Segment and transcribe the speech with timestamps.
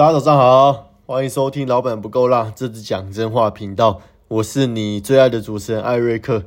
[0.00, 6.44] 大家早上好，欢迎收听《老板不够辣》，这次讲真话频道，我是你最爱的主持人艾瑞克。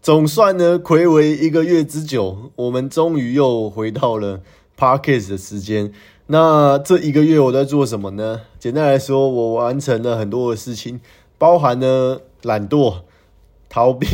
[0.00, 4.40] 总算呢，暌违一个月之久，我们终于又回到了
[4.76, 5.92] Parkes 的时间。
[6.26, 8.40] 那这一个月我在做什么呢？
[8.58, 11.00] 简单来说，我完成了很多的事情，
[11.38, 13.02] 包含呢懒惰、
[13.68, 14.08] 逃避，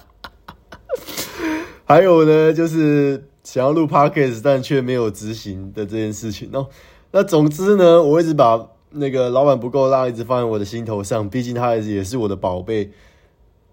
[1.84, 6.68] 还有呢就是想要录 Parkes 但却没有执行的这件事情哦。
[7.16, 12.90] 那总之呢，我一直把那个老板不够辣一直放在我的心头上，毕竟他也是我的宝贝。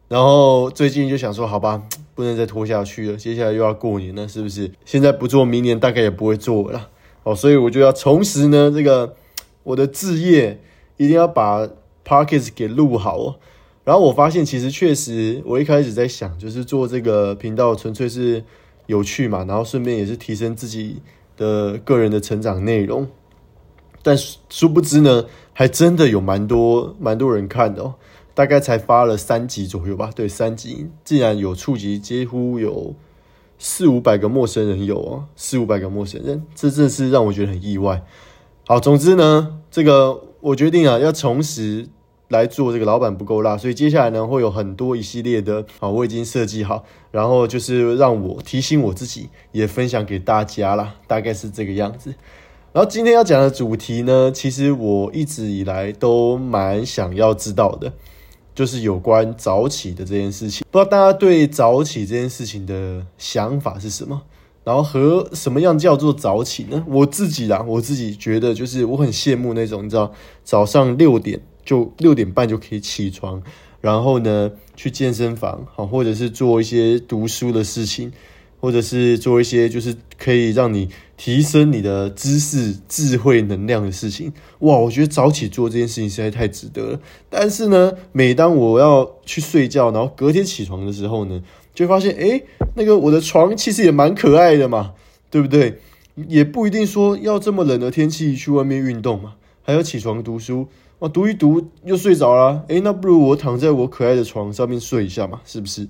[0.08, 1.82] 然后最近就想说，好吧，
[2.14, 4.70] 不能再拖下去了，接下来又要过年了，是不是？
[4.86, 6.90] 现在不做，明年大概也不会做了。
[7.24, 9.16] 哦，所以我就要重拾呢这个
[9.64, 10.62] 我的置业，
[10.98, 11.68] 一定要把
[12.06, 13.36] Parkes 给录好哦。
[13.84, 18.44] 然后我发现，其实确实，我一开始在想，就是做这个频道纯粹是
[18.86, 20.98] 有趣嘛，然后顺便也是提升自己
[21.36, 23.08] 的个人的成长内容。
[24.04, 24.18] 但
[24.50, 27.96] 殊不知呢，还真的有蛮多蛮多人看的哦，
[28.34, 30.10] 大概才发了三集左右吧。
[30.16, 32.96] 对，三集竟然有触及几乎有
[33.60, 38.04] 四五百个陌生人有哦，四五百个陌生人，这真是让我觉得很意外。
[38.66, 41.88] 好，总之呢，这个我决定啊，要重拾
[42.30, 52.16] 来做这个老板不够辣，所以接下来呢，会有很多一系列的啊，我已经设计好，然后就是让我提醒我自己，也分享给大家啦，大概是这个样子。
[52.74, 57.92] 然后今天要讲的主题呢，其实我一直以来都蛮想要知道的，
[58.56, 60.66] 就是有关早起的这件事情。
[60.72, 64.22] 不知道大家对早起这件事情的想法是什么？
[64.64, 66.82] 然后和什么样叫做早起呢？
[66.88, 70.14] 我自己啊，我自己觉得就是我很羡慕那种你知道，
[70.46, 73.44] 早上六点就六点半就可以起床，
[73.82, 78.14] 然后呢去健身房，好，或者是做一些读书的事情。
[78.62, 80.88] 或者是做一些就是可以让你
[81.18, 84.78] 提升你的知识、智慧、能量的事情，哇！
[84.78, 87.00] 我觉得早起做这件事情实在太值得了。
[87.30, 91.42] 但是呢，每当我要去睡觉，然后隔天起床的时候呢，
[91.74, 92.42] 就发现，哎，
[92.76, 94.94] 那个我的床其实也蛮可爱的嘛，
[95.30, 95.80] 对不对？
[96.28, 99.34] 也不一定说要这么冷的天气去外面运动嘛，
[99.64, 100.68] 还要起床读书，
[101.00, 105.88] 哇，读一读又睡着了，哎，那不如我躺在我可爱的床上面睡一下嘛，是不是？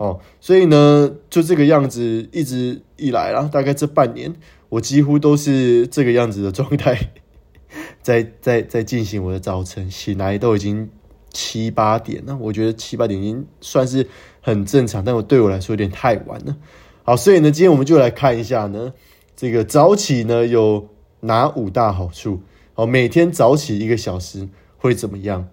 [0.00, 4.34] 哦，所以呢，就这个样子一直以来啦，大概这半年，
[4.70, 7.10] 我几乎都是这个样子的状态，
[8.00, 10.88] 在在在进行我的早晨，醒来都已经
[11.34, 12.34] 七八点了。
[12.40, 14.08] 我觉得七八点已经算是
[14.40, 16.56] 很正常，但我对我来说有点太晚了。
[17.02, 18.94] 好，所以呢，今天我们就来看一下呢，
[19.36, 20.88] 这个早起呢有
[21.20, 22.40] 哪五大好处？
[22.74, 25.46] 哦，每天早起一个小时会怎么样？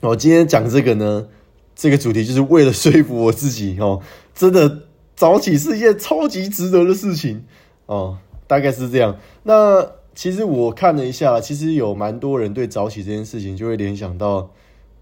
[0.00, 1.28] 我今天讲这个呢。
[1.74, 4.02] 这个主题就是为了说服我自己哦，
[4.34, 4.82] 真的
[5.16, 7.44] 早起是一件超级值得的事情
[7.86, 9.16] 哦，大概是这样。
[9.44, 14.50] 那其实我看了一下，其实有蛮多人对早起这件事情就会联想到，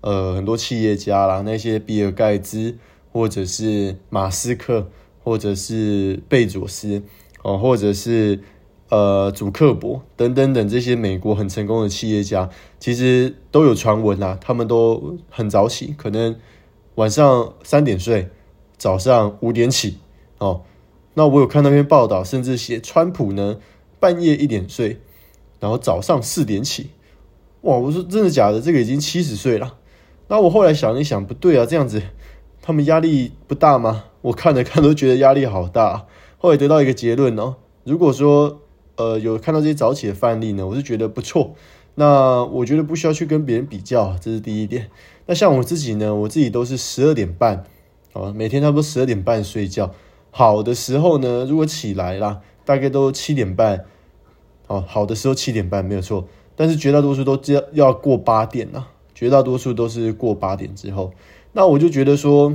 [0.02, 2.76] 呃，很多企业家啦，那些比尔盖茨
[3.10, 4.88] 或者是马斯克
[5.24, 7.02] 或者是贝佐斯
[7.42, 8.40] 哦，或者是
[8.90, 12.48] 呃祖克伯等等等这些美国很成功的企业家，
[12.78, 16.36] 其实都有传闻啊，他们都很早起，可能。
[16.98, 18.28] 晚上三点睡，
[18.76, 19.98] 早上五点起
[20.38, 20.62] 哦。
[21.14, 23.58] 那我有看那篇报道，甚至写川普呢
[24.00, 24.98] 半夜一点睡，
[25.60, 26.90] 然后早上四点起。
[27.60, 27.76] 哇！
[27.76, 28.60] 我说真的假的？
[28.60, 29.76] 这个已经七十岁了。
[30.26, 32.02] 那我后来想一想，不对啊，这样子
[32.60, 34.06] 他们压力不大吗？
[34.22, 36.04] 我看了看都觉得压力好大。
[36.38, 37.54] 后来得到一个结论哦，
[37.84, 38.62] 如果说
[38.96, 41.54] 呃有看到这些早起的范例呢，我是觉得不错。
[42.00, 44.88] 那我觉得不需要去跟别人比较，这是第一点。
[45.26, 47.64] 那像我自己呢，我自己都是十二点半，
[48.12, 49.92] 啊，每天差不多十二点半睡觉。
[50.30, 53.84] 好的时候呢，如果起来啦，大概都七点半，
[54.68, 56.28] 哦，好的时候七点半没有错。
[56.54, 61.12] 但是绝大多数都要要过八点啦，绝大多数都是过八点之后。
[61.50, 62.54] 那我就觉得说，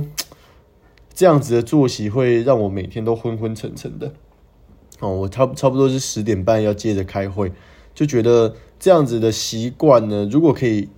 [1.12, 4.10] 这样子的作息会让我每天都昏昏沉沉的。
[5.00, 7.52] 哦，我差差不多是十点半要接着开会。
[7.94, 10.88] 就觉得这样子的习惯呢，如果可以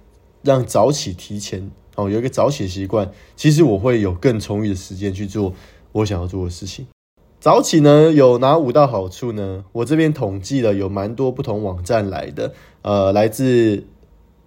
[0.42, 5.52] 让早起提前哦，有一个早起习惯，其实我会有更充裕的时间去做
[5.92, 6.86] 我想要做的事情。
[7.38, 9.64] 早起呢有哪五大好处呢？
[9.72, 13.84] 我这边统计了有蛮多不同网站来的，呃，来自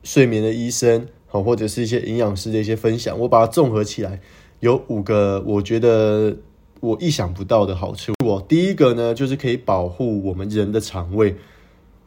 [0.04, 4.19] 睡眠的医生哦，或者是一些营养师的一些分享，我把它综合起来，
[4.60, 6.36] 有五个我觉得
[6.80, 8.13] 我意想不到的好处。
[8.25, 11.36] 我第一个呢，就是可以保护我们人的肠胃。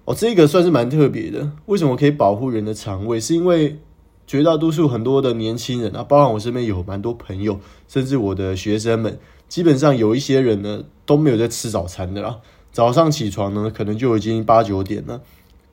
[0.04, 1.52] 哦，这个算是蛮特别的。
[1.66, 3.20] 为什么可以保护人的肠胃？
[3.20, 3.78] 是因为
[4.26, 9.18] 绝大多数很多的年轻人啊，包含我身边有蛮多朋友，甚至我的学生们，
[9.48, 12.38] 基本上有一些人呢都没有在吃早餐的啦。
[12.72, 15.20] 早上起床呢，可能就已经八九点了，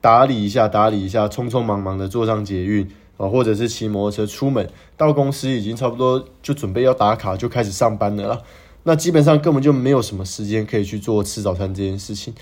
[0.00, 2.86] 打理一下，打理一下，匆匆忙忙的坐上捷运
[3.16, 8.40] 啊，或者是骑摩托车出门，到公司已经差不多就准备要打卡，就开始上班了啦。
[8.84, 12.32] 那基本上根本就没有什么时间可以去做吃早餐这件事情。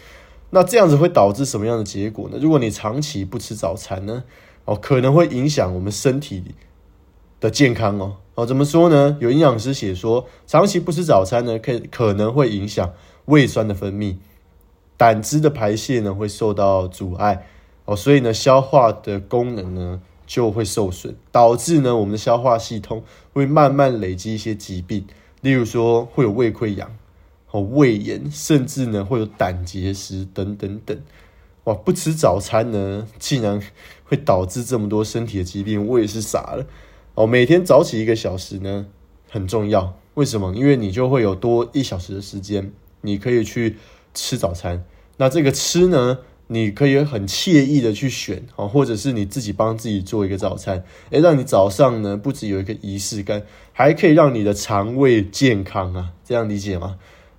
[0.50, 2.39] 那这样子会导致什么样的结果呢？
[2.41, 4.25] 如果你长期不吃早餐呢，
[4.65, 6.43] 哦，可能会影响我们身体
[7.39, 8.17] 的健康哦。
[8.35, 9.17] 哦，怎么说呢？
[9.21, 12.93] 有营养师写说，长期不吃早餐呢，可可能会影响
[13.27, 14.17] 胃酸的分泌，
[14.97, 17.47] 胆汁的排泄呢会受到阻碍
[17.85, 23.03] 哦，所以呢，消化的功能呢就会受损，导致呢我们的消化系统
[23.35, 25.05] 会慢慢累积一些疾病，
[25.43, 26.97] 例如说会有胃溃疡。
[27.50, 30.99] 哦，胃炎，甚至呢会有胆结石等等等，
[31.65, 31.75] 哇！
[31.75, 33.59] 不吃早餐呢，竟然
[34.05, 36.67] 会导致这么多身体的疾病，我也是傻了。
[37.15, 38.87] 哦，每天早起一个小时呢
[39.31, 40.55] 很重要，为什么？
[40.55, 43.77] 因为你就会有多一小时的时间，你可以去
[44.12, 44.85] 吃早餐。
[45.17, 46.19] 那这个吃呢，
[46.49, 53.43] 你可以很惬意的去选哦，或者是你自己帮自己做一个早餐，诶，让你早上呢不止有一个仪式感，
[53.73, 56.99] 还可以让你的肠胃健康啊，这样理解吗？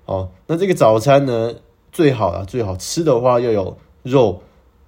[0.09, 1.53] 哦，那这个早餐呢，
[1.91, 4.41] 最好啊，最好吃的话要有肉，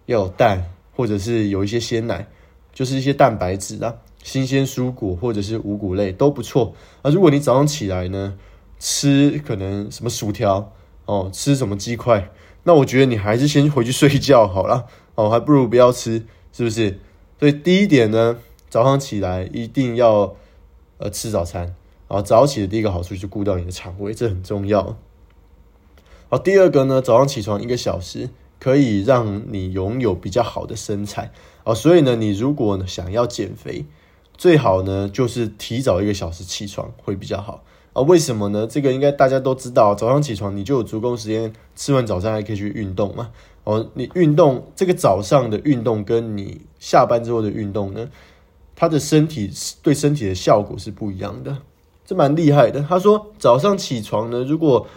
[0.07, 2.27] 要有蛋，或者是有一些鲜奶，
[2.73, 6.73] 就是一些蛋白质啊，新鲜蔬果或者是五谷类都不错。
[7.03, 8.35] 啊，如果你早上起来呢，
[8.79, 10.73] 吃可能什么薯条
[11.06, 12.31] 哦，吃什么鸡块，
[12.63, 14.88] 那我觉得你还是先回去睡觉好了。
[15.13, 17.00] 哦，还不如不要吃，是不是？
[17.39, 18.39] 所以第一点呢，
[18.69, 20.33] 早上起来一定要
[20.97, 21.75] 呃吃早餐。
[22.07, 24.97] 啊，早起的第一个好处就顾到你的肠胃，这很重要。
[26.33, 31.30] 好，第二个呢，早上起床一个小时可以让你拥有比较好的身材
[31.66, 33.83] 啊，所以呢，你如果想要减肥，
[34.38, 38.01] 最好呢就是提早一个小时起床会比较好啊。
[38.04, 38.66] 为什么呢？
[38.66, 43.31] 这个应该大家都知道，早上起床你就有足够时间吃完早餐还可以去运动嘛。
[43.66, 48.07] 哦，你运动这个早上的运动跟你下班之后的运动呢，
[48.74, 49.51] 他的身体
[49.83, 51.57] 对身体的效果是不一样的，
[52.06, 52.81] 这蛮厉害的。
[52.88, 54.88] 他说早上起床呢，如果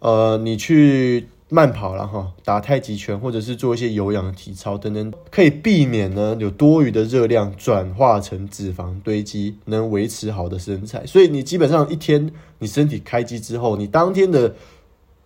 [0.00, 11.04] 呃，你去慢跑了哈，打太极拳，或者是做一些有氧的体操等等，可以避免呢有多余的热量转化成脂肪堆积，能维持好的身材。
[11.04, 14.54] 所以你基本上一天你身体开机之后，你当天的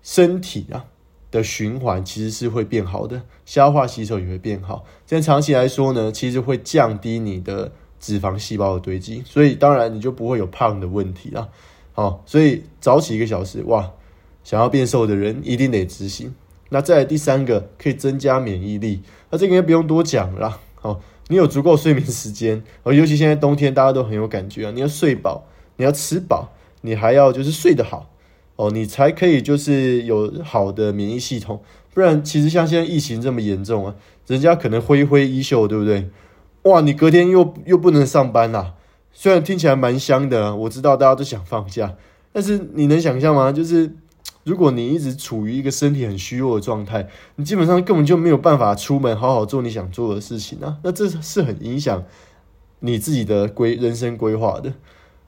[0.03, 0.85] 身体啊
[1.31, 4.85] 的循环其实是会变好的，消化吸收也会变好。
[5.07, 7.71] 这样长期来说呢，其实会降低你的
[8.01, 11.49] 脂肪细胞的堆积，所以当然你就不会有胖的问题了。
[11.93, 13.89] 好，所以早起一个小时，哇！
[14.45, 16.33] 想要变瘦的人一定得执行。
[16.71, 19.03] 那再来第三个，可以增加免疫力。
[19.31, 20.61] 那这个应该不用多讲了。
[20.75, 24.73] 好，你有足够睡眠时间，哦，尤其现在冬天大家都很有感觉啊。
[24.75, 25.47] 你要睡饱，
[25.77, 28.11] 你要吃饱，你还要就是睡得好
[28.57, 31.63] 哦，你才可以就是有好的免疫系统。
[31.93, 33.95] 不然，其实像现在疫情这么严重啊，
[34.27, 36.11] 人家可能挥挥衣袖，对不对？
[36.63, 38.75] 哇，你隔天又又不能上班啦。
[39.13, 41.95] 虽然听起来蛮香的，我知道大家都想放假，
[42.33, 43.53] 但是你能想象吗？
[43.53, 43.95] 就是。
[44.45, 50.77] 如果你一直处于一个身体很虚弱的状态，你基本上根本就没有办法出门好好做你想做的事情啊！
[50.83, 52.05] 那这是很影响
[52.81, 54.73] 你自己的规人生规划的。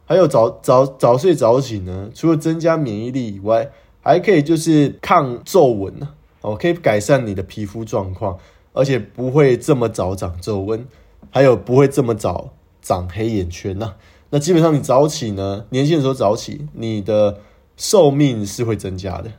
[0.04, 3.70] 还有早早早睡早起呢，除了增加免疫力以外，
[4.02, 6.10] 还可以就是抗皱纹呢，
[6.42, 8.38] 哦，可以改善你的皮肤状况，
[8.74, 10.86] 而且不会这么早长皱纹，
[11.30, 12.50] 还有不会这么早
[12.82, 13.94] 长黑眼圈呐。
[14.28, 17.38] 那基本上你早起呢，年轻的时候早起，你的。
[17.76, 19.30] 寿命是会增加的，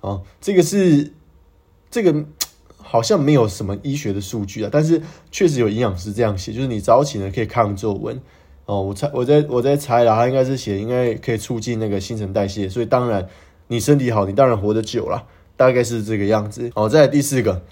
[0.00, 1.12] 啊，这个是
[1.90, 2.24] 这个
[2.76, 8.20] 好像没有什么医学的数据啊，但是确实有营养师这样写，就是你早起呢可以抗皱纹，
[8.66, 13.28] 哦，我猜我在我在猜了，他应该是写应该可以促进那个新陈代谢，所以当然
[13.68, 16.70] 你身体好，你当然活得久了，大概是这个样子。
[16.74, 17.62] 哦，再来第四个，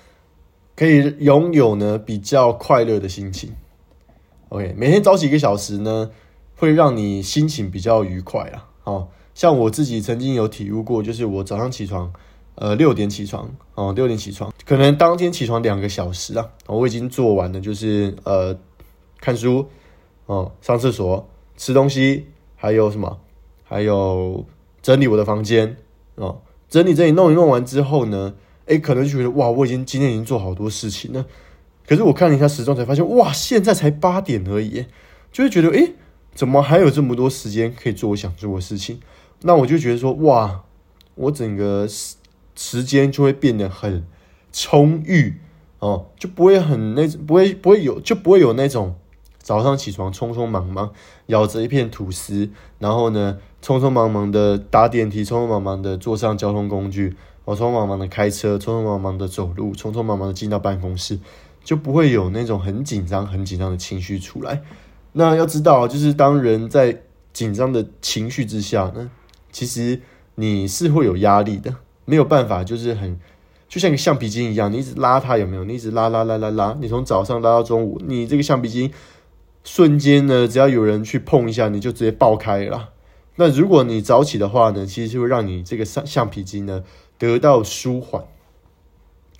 [0.77, 3.53] 可以拥有呢比较快乐的心情。
[4.51, 6.11] OK，每天早起一个小时呢，
[6.57, 9.09] 会让你心情比较愉快啊，好。
[9.35, 12.13] 像我自己曾经有体悟过，就是我早上起床，
[12.55, 18.57] 呃，六点起床，哦，六点起床，可能当天起床两个小时啊，我已经做完了，就是呃，
[19.21, 19.67] 看书，
[20.27, 23.21] 哦，上厕所，吃东西，还有什么，
[23.65, 24.45] 还有
[24.83, 25.77] 整理我的房间，
[26.17, 28.35] 哦，整理整理弄一弄完之后呢，
[28.67, 31.25] 诶，可能就觉得哇，我已经今天已经做好多事情了，
[31.87, 34.85] 可是我看了一下时钟，才发现哇，现在才八点而已，
[35.33, 35.95] 就会觉得诶，
[36.35, 39.01] 怎么还有这么多时间可以做我想做的事情？
[39.43, 40.63] 那我就觉得说，哇，
[41.15, 42.17] 我整个时
[42.55, 44.05] 时间就会变得很
[44.53, 45.37] 充裕
[45.79, 48.95] 哦，就不会很那不会不会有就不会有那种
[49.39, 50.93] 早上起床匆匆忙忙
[51.27, 61.19] 咬着一片吐司，然后呢匆匆忙忙的搭电梯，匆匆忙忙的坐上交通工具，我，匆匆忙忙的开车，匆匆忙忙的走路，匆匆忙忙的进到办公室，
[61.65, 64.63] 就不会有那种很紧张、很紧张的情绪出来。
[65.13, 69.11] 那要知道，就是当人在紧张的情绪之下呢，
[69.53, 70.01] 其实
[70.35, 73.21] 你是会有压力的，没有办法，就是很
[73.69, 75.65] 就像一个橡皮筋一样，你一直拉它，有没有？
[75.65, 78.91] 你一直拉拉拉拉拉，你从早上拉到中午，你这个橡皮筋
[79.63, 82.91] 瞬间呢，只要有人去碰一下，你就直接爆开了。
[83.37, 86.85] 那如果你早起的话呢，其实就会让你这个橡橡皮筋呢
[87.17, 88.25] 得到舒缓，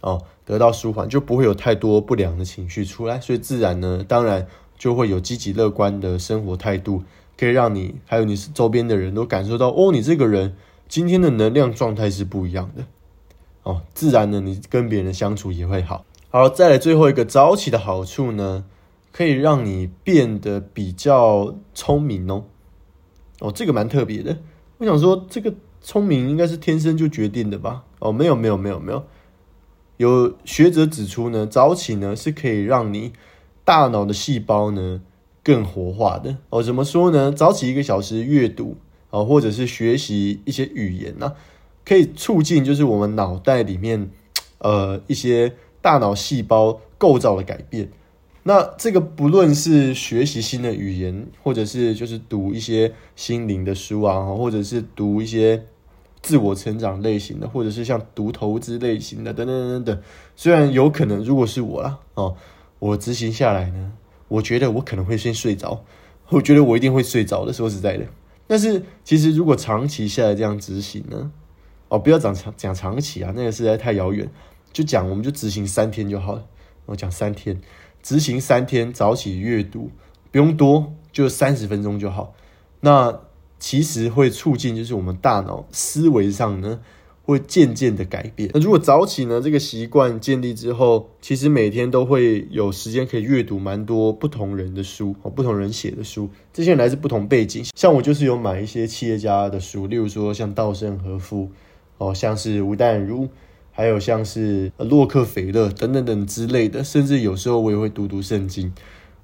[0.01, 4.47] 哦，得到舒缓，就不会有太多不良的情绪出来，所以自然呢，当然
[4.79, 7.03] 就会有积极乐观的生活态度，
[7.39, 10.55] 可以让你还有你周边的人都感受到，哦，你这个人
[10.89, 12.85] 今天的能量状态是不一样的，
[13.63, 16.05] 哦，自然呢，你跟别人相处也会好。
[16.31, 18.65] 好，再来最后一个早起的好处呢，
[19.13, 22.45] 可以让你变得比较聪明哦。
[23.41, 24.39] 哦，这个蛮特别的。
[24.79, 27.85] 我想说，这个聪明应该是天生就决定的吧？
[27.99, 29.05] 哦，没有，没有，没有，没有。
[29.99, 33.13] 有学者指出呢，早起呢是可以让你
[33.65, 35.01] 大脑的细胞呢
[35.43, 36.37] 更活化的。
[36.51, 37.33] 哦，怎么说呢？
[37.33, 38.77] 早起一个小时阅读
[39.11, 41.35] 啊，或者是学习一些语言呢，
[41.85, 44.11] 可以促进就是我们脑袋里面
[44.59, 47.91] 呃一些大脑细胞构造的改变。
[48.45, 55.63] 那这个不论是学习新的语言，或者是就是读一些心灵的书啊，或者是读一些
[56.23, 60.03] 自我成长类型的，或者是像读投资类型的等等等等。
[60.35, 62.35] 虽然有可能如果是我啦，哦，
[62.81, 63.93] 我执行下来呢，
[64.33, 65.85] 我觉得我可能会先睡着，
[66.31, 67.53] 我觉得我一定会睡着的。
[67.53, 68.07] 说实在的，
[68.47, 71.31] 但是其实如果长期下来这样执行呢，
[71.89, 74.29] 哦，不要讲长讲长期啊，那个实在太遥远，
[74.73, 76.47] 就讲我们就执行三天就好了。
[76.87, 77.61] 我讲三天。
[78.03, 79.91] 执行三天早起阅读，
[80.33, 82.35] 不用多，就三十分钟就好。
[82.81, 83.21] 那
[83.61, 86.81] 其实会促进，就是我们大脑思维上呢，
[87.23, 88.51] 会渐渐的改变。
[88.53, 96.29] 那如果早起呢，这个习惯建立之后，其实每天都会有时间可以阅读蛮多不同人的书哦，不同人写的书。
[96.53, 101.51] 这些人来自不同背景，像我就是有买一些企业家的书，例如说像稻盛和夫
[101.99, 103.29] 哦，像是吴淡如。
[103.75, 108.71] 还有像是洛克菲勒等等等之类的，甚至有时候我也会读读圣经。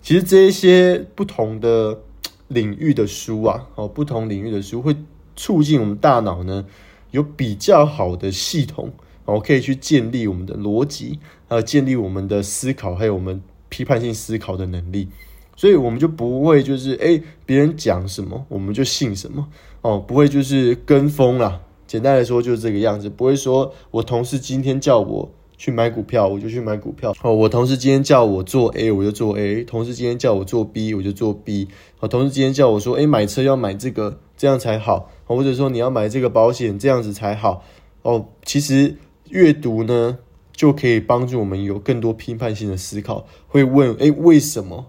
[0.00, 2.00] 其实这一些不同的
[2.49, 4.97] 领域的书啊，哦，不同领域的书会
[5.37, 6.64] 促进我们大脑呢
[7.11, 8.91] 有比较好的系统，
[9.25, 15.09] 哦，可以去建立我们的逻辑，还有建立我们的思考，还有我们批判性思考的能力。
[15.57, 19.49] 所以我们就不会就是诶别人讲什么我们就信什么
[19.83, 21.61] 哦，不会就是跟风啦。
[21.85, 27.12] 简单来说就是这个样子，不会说我同事今天叫我去买股票，我就去买股票。
[27.23, 31.67] 哦，我同事今天叫我做 A，我就做 A；同事今天叫我做 B，我就做 B。
[31.99, 35.11] 哦，同事今天叫我说，哎，买车要买这个，这样才好。
[35.26, 37.62] 或者说你要买这个保险，这样子才好。
[38.00, 38.97] 哦，其实
[39.28, 40.18] 阅读呢，
[40.52, 44.87] 就可以帮助我们有更多批判性的思考，会问，哎，为什么？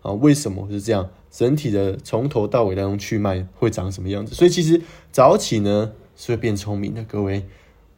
[0.00, 1.10] 啊，为什么是这样？
[1.30, 4.34] 整体的从头到尾当中去脉会长什么样子？
[4.34, 4.80] 所以其实
[5.10, 5.92] 早起呢。
[6.14, 7.46] 是会变聪明的，各位，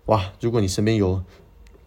[0.06, 0.32] 哇！
[0.40, 1.23] 如果你身边有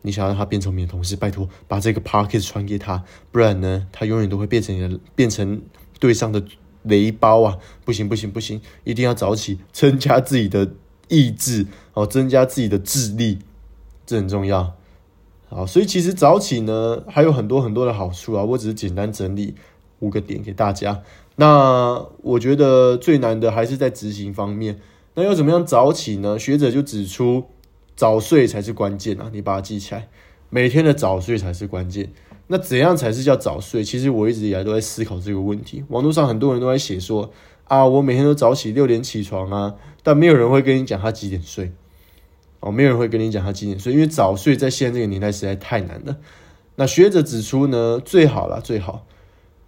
[0.01, 5.61] 你想要让他变聪明的同事，拜托把这个 p a r k e t 传给他，不然呢，他永远都会变成你的变成
[5.99, 6.43] 对上的
[6.87, 7.57] 雷包啊！
[7.85, 10.69] 不行不行不行，一定要早起，增加自己的
[11.07, 13.39] 意志哦，增加自己的智力，
[14.05, 14.73] 这很重要。
[15.49, 19.55] 好，所以其实早起呢还有很多很多的好处啊，我只是简单整理
[19.99, 21.01] 五个点给大家。
[21.35, 24.79] 那我觉得最难的还是在执行方面。
[25.13, 26.37] 那要怎么样早起呢？
[26.37, 27.45] 学者就指出，
[27.95, 29.29] 早睡才是关键啊！
[29.31, 30.09] 你把它记起来，
[30.49, 32.11] 每天的早睡才是关键。
[32.47, 33.83] 那怎样才是叫早睡？
[33.83, 35.83] 其实我一直以来都在思考这个问题。
[35.89, 37.31] 网络上很多人都在写说
[37.65, 41.71] 啊，我每天都早起六点起床啊，但没有人会跟你讲他几点睡
[42.61, 46.17] 哦，没有人会跟你讲他几点睡，因为早睡在现在这个年代实在太难了。
[46.75, 49.05] 那学者指出呢，最好了，最好，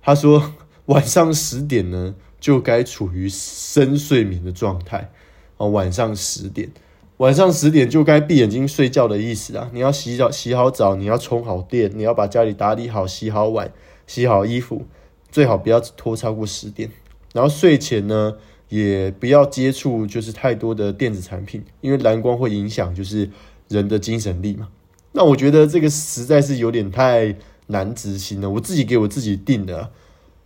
[0.02, 0.54] 他说
[0.88, 5.12] 晚上十点呢就该处于深睡眠的状态。
[5.58, 6.72] 哦，晚上十点，
[7.20, 9.70] 晚上十点就该闭眼睛睡觉的意思啊！
[9.74, 13.74] 你要洗澡，洗好澡，你要充好电，你要把家里打理好，洗好碗，
[14.08, 14.86] 洗好衣服，
[15.30, 16.90] 最好不要拖超过十点。
[17.34, 18.38] 然后睡前呢，
[18.70, 23.30] 也不要接触就是太多的电子产品，因为蓝光会影响就是
[23.68, 24.70] 人的精神力嘛。
[25.12, 27.36] 那我觉得这个实在是有点太
[27.68, 28.50] 难执行了。
[28.50, 29.92] 我自己给我自己定的，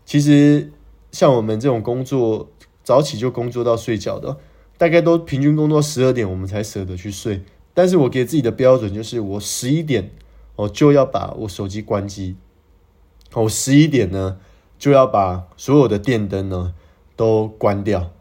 [0.07, 0.71] 其实
[1.11, 2.49] 像我们这种工作
[2.83, 4.37] 早起就工作到睡觉的。
[4.83, 7.41] 大概都平均工作十二点，我们才舍得去睡。
[7.73, 10.11] 但是我给自己的标准就是，我十一点
[10.57, 12.35] 哦就要把我手机关机，
[13.33, 14.39] 我十一点呢
[14.77, 16.73] 就要把所有的电灯呢
[17.15, 18.11] 都关掉，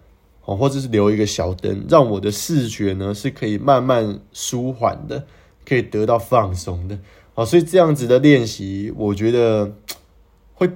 [0.45, 5.27] 哦，或者是留一个小灯，让我的视觉呢是可以慢慢舒缓的，
[5.67, 6.97] 可以得到放松的。
[7.35, 9.75] 哦，所以这样子的练习，我觉得
[10.55, 10.71] 会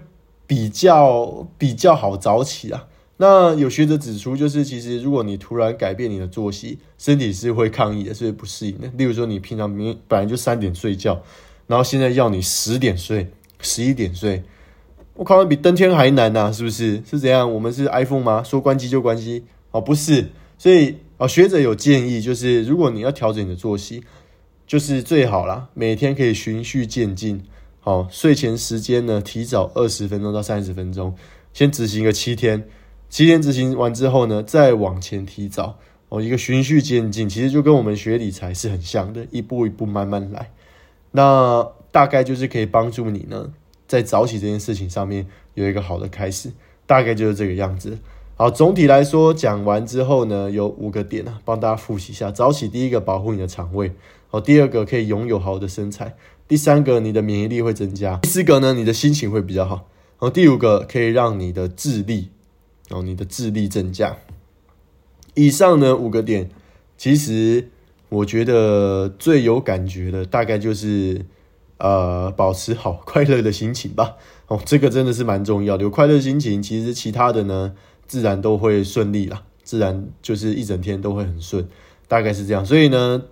[0.49, 2.89] 比较比较好早起啊。
[3.19, 8.89] 那有学者指出，就是其实如果你突然改变你的作息，身体是会抗议的，是不适应的。
[8.97, 11.19] 例如说，你平常明本来就三点睡觉，
[11.67, 13.27] 然后现在要你十点睡、
[13.61, 14.43] 十一点睡，
[15.15, 17.03] 我靠，比登天还难呐，是不是？
[17.09, 17.51] 是怎样？
[17.51, 18.43] 我们是 iPhone 吗？
[18.43, 19.43] 说关机就关机？
[19.71, 20.29] 哦，不是。
[20.59, 24.05] 所以哦，学者有建议，就是如果你要调整你的作息，
[24.67, 27.43] 就是最好啦，每天可以循序渐进。
[27.81, 31.15] 好，睡前时间呢，提早二十分钟到三十分钟，
[31.55, 32.63] 先执行个七天。
[33.09, 40.51] 七天执行完之后呢，再往前提早哦，一个循序渐进，其实就跟我们学理财是很像的，一步一步慢慢来。
[41.13, 43.53] 那大概就是可以帮助你呢，
[43.87, 46.51] 在早起这件事情上面有一个好的开始，
[46.85, 47.99] 大概就是这个样子。
[48.35, 52.31] 好，总体来说讲完之后呢，有五个点啊，帮大家复习一下。
[52.31, 53.93] 早起第一个保护你的肠胃，
[54.29, 56.15] 好，第二个可以拥有好的身材，
[56.47, 62.29] 第三个你的免疫力会增加，第四个呢你的心情会比较好，好，第五个可以让你的智力。
[62.91, 64.17] 哦，你的智力增加。
[65.35, 66.49] 以上呢五个点，
[66.97, 67.69] 其实
[68.09, 71.27] 我觉得最有感觉的，大概就是
[71.79, 74.17] 呃，保持好 快乐的心情吧。
[74.49, 75.83] 哦，这个真的是蛮重要的。
[75.83, 77.75] 有快乐心情，其实其他的呢，
[78.07, 81.67] 自然都会顺利啦，自然就是一整天都会很顺，
[82.07, 82.65] 大概是这样。
[82.65, 83.25] 所以呢，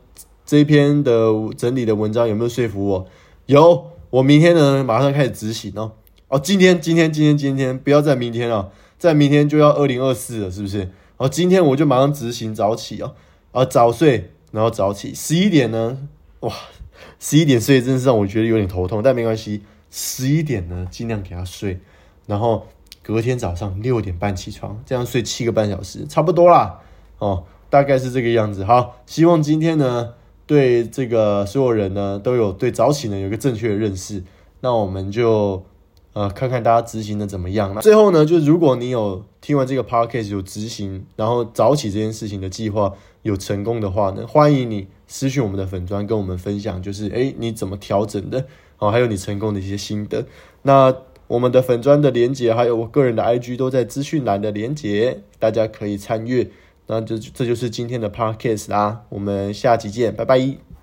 [0.45, 3.07] 这篇的整理的文章有没有说服我？
[3.47, 5.93] 有，我明天呢马上开始执行哦。
[6.29, 8.73] 哦，今天，今天，今天，今天，不要再明天了。
[9.05, 10.89] 在明天就要二零二四了，是不是？
[11.19, 13.15] 哦，今天我就马上执行早起哦，
[13.53, 16.09] 啊，早睡，然后早起，十一点呢，
[16.41, 16.51] 哇，
[17.21, 21.79] 十一点睡真是让我觉得有点头痛，但没关系，十一点呢尽量给他睡，
[22.25, 22.67] 然后
[23.03, 26.81] 隔天早上六点半起床，这样睡七个半小时，差不多啦，
[27.19, 28.65] 哦，大概是这个样子。
[28.65, 30.15] 好，希望今天呢，
[30.47, 34.25] 对这个所有人呢都有对早起呢有个正确的认识，
[34.61, 35.63] 那我们就。
[36.15, 37.73] 呃，看看大家执行的怎么样。
[37.75, 48.47] 那最后呢，就是如果你有听完这个 podcast 有执行，然后早起这件事情的计划有成功的话呢，欢迎你私讯我们的粉砖跟我们分享，就是诶你怎么调整的，
[48.79, 50.25] 哦，还有你成功的一些心得。
[50.63, 50.95] 那
[51.27, 56.51] 我们的粉砖的连接，还有我个人的 IG 都在资讯栏的连接，大家可以参阅。
[56.87, 60.74] 那就这就是今天的 podcast 啦，我们下期见，拜拜。